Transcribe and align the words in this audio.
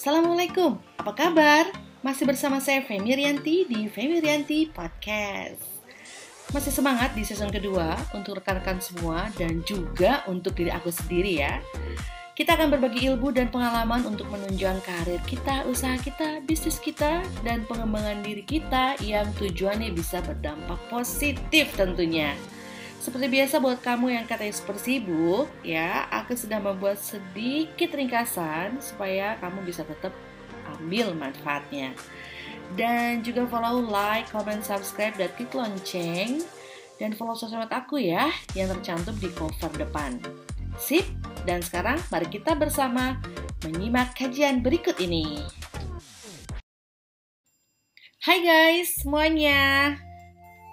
Assalamualaikum, 0.00 0.80
apa 0.96 1.12
kabar? 1.12 1.68
Masih 2.00 2.24
bersama 2.24 2.56
saya 2.56 2.80
Femi 2.80 3.12
Rianti 3.12 3.68
di 3.68 3.84
Femi 3.84 4.16
Rianti 4.16 4.64
Podcast. 4.72 5.60
Masih 6.56 6.72
semangat 6.72 7.12
di 7.12 7.20
season 7.20 7.52
kedua 7.52 8.00
untuk 8.16 8.40
rekan-rekan 8.40 8.80
semua 8.80 9.28
dan 9.36 9.60
juga 9.68 10.24
untuk 10.24 10.56
diri 10.56 10.72
aku 10.72 10.88
sendiri 10.88 11.44
ya. 11.44 11.60
Kita 12.32 12.56
akan 12.56 12.72
berbagi 12.72 13.12
ilmu 13.12 13.28
dan 13.28 13.52
pengalaman 13.52 14.08
untuk 14.08 14.24
menunjang 14.32 14.80
karir 14.88 15.20
kita, 15.28 15.68
usaha 15.68 16.00
kita, 16.00 16.40
bisnis 16.48 16.80
kita, 16.80 17.20
dan 17.44 17.68
pengembangan 17.68 18.24
diri 18.24 18.48
kita 18.48 18.96
yang 19.04 19.28
tujuannya 19.36 19.92
bisa 19.92 20.24
berdampak 20.24 20.80
positif 20.88 21.76
tentunya. 21.76 22.32
Seperti 23.00 23.32
biasa 23.32 23.64
buat 23.64 23.80
kamu 23.80 24.12
yang 24.12 24.28
katanya 24.28 24.52
super 24.52 24.76
sibuk, 24.76 25.48
ya, 25.64 26.04
aku 26.12 26.36
sudah 26.36 26.60
membuat 26.60 27.00
sedikit 27.00 27.96
ringkasan 27.96 28.76
supaya 28.76 29.40
kamu 29.40 29.64
bisa 29.64 29.88
tetap 29.88 30.12
ambil 30.76 31.16
manfaatnya. 31.16 31.96
Dan 32.76 33.24
juga 33.24 33.48
follow, 33.48 33.80
like, 33.88 34.28
comment, 34.28 34.60
subscribe, 34.60 35.16
dan 35.16 35.32
klik 35.32 35.48
lonceng. 35.56 36.44
Dan 37.00 37.16
follow 37.16 37.32
sosmed 37.32 37.72
aku 37.72 38.04
ya, 38.04 38.28
yang 38.52 38.68
tercantum 38.68 39.16
di 39.16 39.32
cover 39.32 39.72
depan. 39.80 40.20
Sip, 40.76 41.08
dan 41.48 41.64
sekarang 41.64 41.96
mari 42.12 42.28
kita 42.28 42.52
bersama 42.52 43.16
menyimak 43.64 44.12
kajian 44.12 44.60
berikut 44.60 45.00
ini. 45.00 45.40
Hai 48.20 48.44
guys 48.44 49.00
semuanya, 49.00 49.96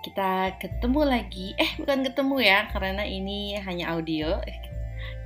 kita 0.08 0.56
ketemu 0.64 1.02
lagi. 1.04 1.52
Eh, 1.60 1.76
bukan 1.76 2.00
ketemu 2.08 2.40
ya, 2.40 2.60
karena 2.72 3.04
ini 3.04 3.60
hanya 3.60 3.92
audio. 3.92 4.40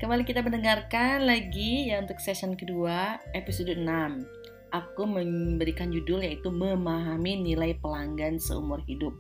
Kembali 0.02 0.26
kita 0.26 0.41
mendengarkan 0.41 1.30
lagi 1.30 1.94
ya 1.94 2.02
untuk 2.02 2.17
session 2.17 2.57
kedua, 2.57 3.21
episode 3.38 3.77
6. 3.77 4.26
Aku 4.73 5.05
memberikan 5.05 5.94
judul 5.94 6.26
yaitu 6.26 6.49
memahami 6.49 7.38
nilai 7.46 7.77
pelanggan 7.77 8.41
seumur 8.41 8.82
hidup 8.90 9.13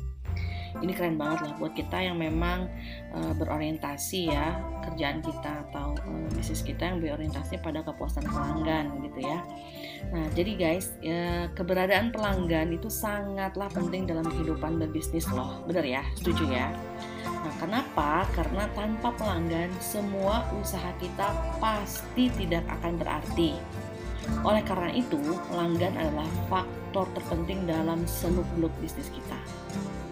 ini 0.79 0.95
keren 0.95 1.19
banget 1.19 1.43
lah 1.43 1.53
buat 1.59 1.75
kita 1.75 1.99
yang 1.99 2.15
memang 2.15 2.71
uh, 3.11 3.35
berorientasi 3.35 4.31
ya 4.31 4.55
kerjaan 4.87 5.19
kita 5.19 5.67
atau 5.67 5.91
uh, 6.07 6.27
bisnis 6.31 6.63
kita 6.63 6.87
yang 6.87 7.03
berorientasi 7.03 7.59
pada 7.59 7.83
kepuasan 7.83 8.23
pelanggan 8.23 9.03
gitu 9.03 9.19
ya. 9.19 9.43
Nah 10.15 10.25
jadi 10.31 10.51
guys 10.55 10.95
ya, 11.03 11.51
keberadaan 11.51 12.15
pelanggan 12.15 12.71
itu 12.71 12.87
sangatlah 12.87 13.67
penting 13.75 14.07
dalam 14.07 14.23
kehidupan 14.23 14.79
berbisnis 14.79 15.27
loh, 15.29 15.61
bener 15.67 15.83
ya, 15.83 16.03
setuju 16.15 16.47
ya. 16.47 16.71
Nah 17.27 17.55
kenapa? 17.59 18.23
Karena 18.31 18.69
tanpa 18.71 19.11
pelanggan 19.17 19.69
semua 19.83 20.47
usaha 20.55 20.93
kita 21.01 21.35
pasti 21.59 22.31
tidak 22.39 22.63
akan 22.79 22.95
berarti. 22.95 23.57
Oleh 24.45 24.61
karena 24.61 24.93
itu, 24.93 25.17
pelanggan 25.49 25.97
adalah 25.97 26.29
faktor 26.45 27.09
terpenting 27.17 27.65
dalam 27.65 28.05
seluk-beluk 28.05 28.69
bisnis 28.77 29.09
kita. 29.09 29.39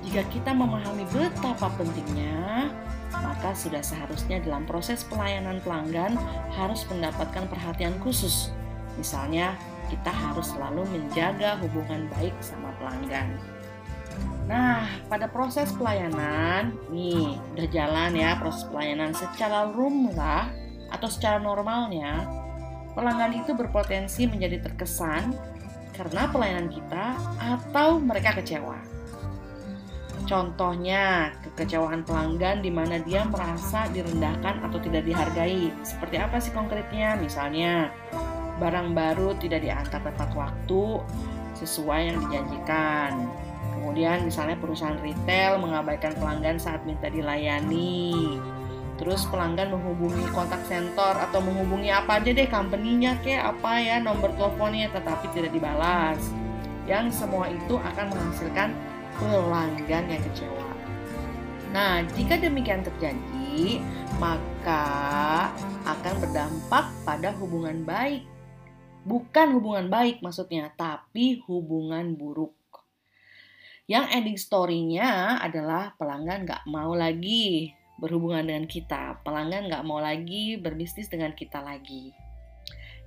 Jika 0.10 0.26
kita 0.34 0.58
memahami 0.58 1.06
betapa 1.14 1.70
pentingnya, 1.78 2.74
maka 3.14 3.54
sudah 3.54 3.86
seharusnya 3.86 4.42
dalam 4.42 4.66
proses 4.66 5.06
pelayanan 5.06 5.62
pelanggan 5.62 6.18
harus 6.58 6.82
mendapatkan 6.90 7.46
perhatian 7.46 7.94
khusus. 8.02 8.50
Misalnya, 8.98 9.54
kita 9.94 10.10
harus 10.10 10.50
selalu 10.50 10.82
menjaga 10.90 11.62
hubungan 11.62 12.10
baik 12.18 12.34
sama 12.42 12.74
pelanggan. 12.82 13.38
Nah, 14.50 14.90
pada 15.06 15.30
proses 15.30 15.70
pelayanan, 15.78 16.74
nih 16.90 17.38
udah 17.54 17.68
jalan 17.70 18.18
ya 18.18 18.34
proses 18.42 18.66
pelayanan 18.66 19.14
secara 19.14 19.70
lumrah 19.70 20.50
atau 20.90 21.06
secara 21.06 21.38
normalnya, 21.38 22.26
pelanggan 22.98 23.46
itu 23.46 23.54
berpotensi 23.54 24.26
menjadi 24.26 24.58
terkesan 24.58 25.38
karena 25.94 26.26
pelayanan 26.34 26.66
kita 26.74 27.14
atau 27.38 28.02
mereka 28.02 28.42
kecewa. 28.42 28.82
Contohnya, 30.30 31.34
kekecewaan 31.42 32.06
pelanggan 32.06 32.62
di 32.62 32.70
mana 32.70 33.02
dia 33.02 33.26
merasa 33.26 33.90
direndahkan 33.90 34.62
atau 34.62 34.78
tidak 34.78 35.10
dihargai. 35.10 35.74
Seperti 35.82 36.22
apa 36.22 36.38
sih 36.38 36.54
konkretnya? 36.54 37.18
Misalnya, 37.18 37.90
barang 38.62 38.94
baru 38.94 39.34
tidak 39.42 39.66
diantar 39.66 40.06
tepat 40.06 40.30
waktu 40.38 41.02
sesuai 41.58 42.14
yang 42.14 42.18
dijanjikan. 42.30 43.26
Kemudian 43.74 44.30
misalnya 44.30 44.54
perusahaan 44.62 45.02
retail 45.02 45.58
mengabaikan 45.58 46.14
pelanggan 46.14 46.62
saat 46.62 46.86
minta 46.86 47.10
dilayani. 47.10 48.38
Terus 49.02 49.26
pelanggan 49.34 49.74
menghubungi 49.74 50.30
kontak 50.30 50.62
center 50.70 51.18
atau 51.18 51.42
menghubungi 51.42 51.90
apa 51.90 52.22
aja 52.22 52.30
deh 52.30 52.46
company-nya 52.46 53.18
kayak 53.26 53.58
apa 53.58 53.82
ya 53.82 53.98
nomor 53.98 54.30
teleponnya 54.38 54.94
tetapi 54.94 55.26
tidak 55.34 55.58
dibalas. 55.58 56.22
Yang 56.86 57.18
semua 57.18 57.50
itu 57.50 57.82
akan 57.82 58.06
menghasilkan 58.14 58.76
pelanggan 59.20 60.08
yang 60.08 60.24
kecewa. 60.32 60.68
Nah, 61.76 62.02
jika 62.16 62.40
demikian 62.40 62.82
terjadi, 62.82 63.84
maka 64.18 64.84
akan 65.86 66.14
berdampak 66.24 66.90
pada 67.04 67.36
hubungan 67.38 67.84
baik. 67.84 68.26
Bukan 69.06 69.54
hubungan 69.60 69.92
baik 69.92 70.24
maksudnya, 70.24 70.72
tapi 70.74 71.44
hubungan 71.46 72.16
buruk. 72.16 72.56
Yang 73.86 74.06
ending 74.16 74.40
story-nya 74.40 75.42
adalah 75.44 75.94
pelanggan 76.00 76.46
nggak 76.48 76.64
mau 76.70 76.96
lagi 76.96 77.74
berhubungan 78.00 78.48
dengan 78.48 78.66
kita. 78.66 79.20
Pelanggan 79.22 79.68
nggak 79.68 79.86
mau 79.86 80.00
lagi 80.00 80.56
berbisnis 80.58 81.12
dengan 81.12 81.36
kita 81.36 81.60
lagi. 81.60 82.16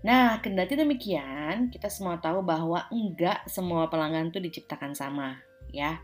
Nah, 0.03 0.43
kendati 0.43 0.75
demikian, 0.75 1.71
kita 1.71 1.87
semua 1.87 2.19
tahu 2.19 2.43
bahwa 2.43 2.91
enggak 2.91 3.47
semua 3.47 3.87
pelanggan 3.87 4.35
itu 4.35 4.43
diciptakan 4.43 4.99
sama 4.99 5.39
ya. 5.73 5.99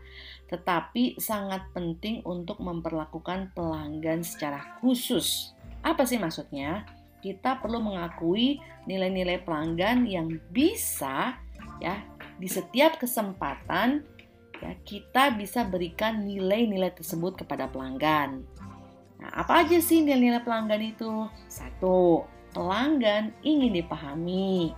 Tetapi 0.49 1.21
sangat 1.21 1.69
penting 1.71 2.25
untuk 2.25 2.57
memperlakukan 2.59 3.53
pelanggan 3.53 4.25
secara 4.25 4.81
khusus. 4.81 5.53
Apa 5.85 6.03
sih 6.03 6.19
maksudnya? 6.19 6.83
Kita 7.21 7.61
perlu 7.61 7.79
mengakui 7.79 8.59
nilai-nilai 8.89 9.45
pelanggan 9.45 10.07
yang 10.09 10.27
bisa 10.51 11.37
ya 11.79 12.01
di 12.39 12.47
setiap 12.47 12.99
kesempatan 12.99 14.03
ya 14.59 14.71
kita 14.83 15.35
bisa 15.35 15.63
berikan 15.63 16.23
nilai-nilai 16.23 16.91
tersebut 16.91 17.39
kepada 17.43 17.67
pelanggan. 17.71 18.43
Nah, 19.19 19.31
apa 19.35 19.63
aja 19.63 19.79
sih 19.83 20.03
nilai-nilai 20.03 20.43
pelanggan 20.43 20.83
itu? 20.83 21.27
Satu, 21.51 22.23
pelanggan 22.55 23.35
ingin 23.43 23.75
dipahami. 23.75 24.71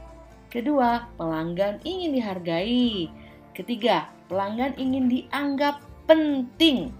Kedua, 0.50 1.10
pelanggan 1.18 1.82
ingin 1.86 2.18
dihargai. 2.18 3.10
Ketiga, 3.54 4.10
pelanggan 4.32 4.72
ingin 4.80 5.12
dianggap 5.12 5.84
penting. 6.08 6.96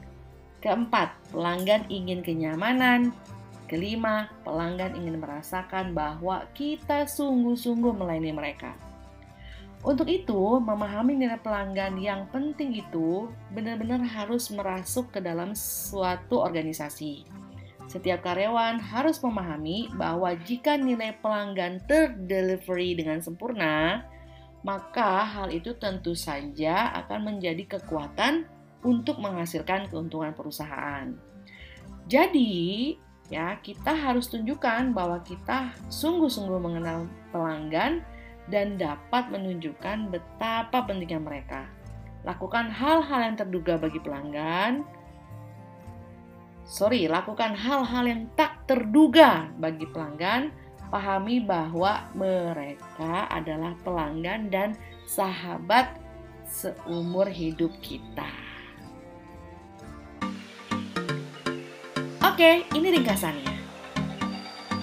Keempat, 0.60 1.16
pelanggan 1.32 1.88
ingin 1.88 2.20
kenyamanan. 2.20 3.16
Kelima, 3.72 4.28
pelanggan 4.44 5.00
ingin 5.00 5.16
merasakan 5.24 5.96
bahwa 5.96 6.44
kita 6.52 7.08
sungguh-sungguh 7.08 7.96
melayani 7.96 8.36
mereka. 8.36 8.76
Untuk 9.82 10.12
itu, 10.12 10.60
memahami 10.60 11.18
nilai 11.18 11.40
pelanggan 11.40 11.96
yang 11.98 12.28
penting 12.36 12.76
itu 12.76 13.32
benar-benar 13.56 14.04
harus 14.04 14.52
merasuk 14.52 15.10
ke 15.16 15.24
dalam 15.24 15.56
suatu 15.56 16.44
organisasi. 16.44 17.26
Setiap 17.88 18.22
karyawan 18.28 18.78
harus 18.78 19.24
memahami 19.24 19.90
bahwa 19.96 20.36
jika 20.46 20.76
nilai 20.76 21.16
pelanggan 21.24 21.82
terdelivery 21.88 22.94
dengan 22.94 23.24
sempurna, 23.24 24.06
maka 24.62 25.26
hal 25.26 25.50
itu 25.50 25.74
tentu 25.78 26.14
saja 26.14 26.94
akan 27.06 27.34
menjadi 27.34 27.78
kekuatan 27.78 28.46
untuk 28.86 29.18
menghasilkan 29.22 29.90
keuntungan 29.90 30.34
perusahaan. 30.34 31.14
Jadi, 32.10 32.98
ya, 33.30 33.58
kita 33.62 33.94
harus 33.94 34.30
tunjukkan 34.30 34.94
bahwa 34.94 35.22
kita 35.22 35.74
sungguh-sungguh 35.90 36.60
mengenal 36.62 37.06
pelanggan 37.30 38.02
dan 38.50 38.78
dapat 38.78 39.30
menunjukkan 39.30 40.10
betapa 40.10 40.86
pentingnya 40.86 41.22
mereka. 41.22 41.70
Lakukan 42.22 42.70
hal-hal 42.70 43.34
yang 43.34 43.38
terduga 43.38 43.78
bagi 43.82 43.98
pelanggan. 44.02 44.86
Sorry, 46.66 47.10
lakukan 47.10 47.58
hal-hal 47.58 48.06
yang 48.06 48.30
tak 48.38 48.62
terduga 48.70 49.50
bagi 49.58 49.90
pelanggan 49.90 50.54
pahami 50.92 51.40
bahwa 51.40 52.04
mereka 52.12 53.32
adalah 53.32 53.72
pelanggan 53.82 54.52
dan 54.52 54.70
sahabat 55.08 55.96
seumur 56.52 57.32
hidup 57.32 57.72
kita. 57.80 58.28
Oke, 62.22 62.68
ini 62.76 62.88
ringkasannya. 62.92 63.56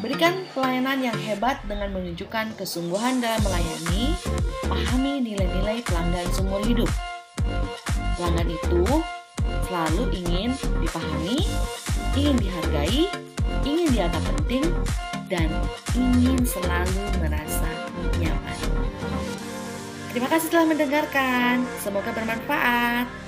Berikan 0.00 0.46
pelayanan 0.54 1.02
yang 1.02 1.18
hebat 1.26 1.60
dengan 1.68 1.90
menunjukkan 1.92 2.56
kesungguhan 2.56 3.20
dalam 3.20 3.42
melayani, 3.44 4.14
pahami 4.64 5.20
nilai-nilai 5.20 5.84
pelanggan 5.84 6.28
seumur 6.32 6.62
hidup. 6.64 6.88
Pelanggan 8.16 8.48
itu 8.48 8.84
selalu 9.68 10.02
ingin 10.16 10.50
dipahami, 10.80 11.44
ingin 12.14 12.36
dihargai, 12.38 13.02
ingin 13.66 13.88
dianggap 13.90 14.22
penting, 14.22 14.64
dan 15.28 15.48
ingin 15.92 16.40
selalu 16.42 17.04
merasa 17.20 17.68
nyaman. 18.16 18.58
Terima 20.08 20.28
kasih 20.32 20.48
telah 20.48 20.66
mendengarkan, 20.66 21.68
semoga 21.84 22.10
bermanfaat. 22.16 23.27